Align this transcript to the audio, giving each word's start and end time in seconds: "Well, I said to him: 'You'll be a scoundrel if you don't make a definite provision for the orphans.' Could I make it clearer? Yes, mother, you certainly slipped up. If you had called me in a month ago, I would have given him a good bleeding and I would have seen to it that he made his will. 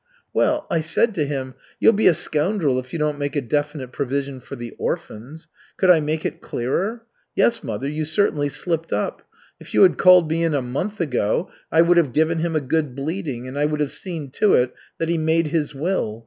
"Well, 0.33 0.65
I 0.71 0.79
said 0.79 1.13
to 1.13 1.27
him: 1.27 1.53
'You'll 1.79 1.93
be 1.93 2.07
a 2.07 2.15
scoundrel 2.15 2.79
if 2.79 2.91
you 2.91 2.97
don't 2.97 3.19
make 3.19 3.35
a 3.35 3.39
definite 3.41 3.91
provision 3.91 4.39
for 4.39 4.55
the 4.55 4.71
orphans.' 4.79 5.47
Could 5.77 5.91
I 5.91 5.99
make 5.99 6.25
it 6.25 6.41
clearer? 6.41 7.03
Yes, 7.35 7.61
mother, 7.63 7.87
you 7.87 8.03
certainly 8.03 8.49
slipped 8.49 8.91
up. 8.91 9.21
If 9.59 9.75
you 9.75 9.83
had 9.83 9.99
called 9.99 10.27
me 10.27 10.43
in 10.43 10.55
a 10.55 10.61
month 10.63 10.99
ago, 11.01 11.51
I 11.71 11.83
would 11.83 11.97
have 11.97 12.13
given 12.13 12.39
him 12.39 12.55
a 12.55 12.61
good 12.61 12.95
bleeding 12.95 13.47
and 13.47 13.59
I 13.59 13.65
would 13.65 13.79
have 13.79 13.91
seen 13.91 14.31
to 14.37 14.55
it 14.55 14.73
that 14.97 15.07
he 15.09 15.19
made 15.19 15.49
his 15.49 15.75
will. 15.75 16.19